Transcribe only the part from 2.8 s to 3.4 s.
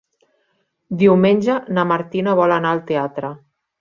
teatre.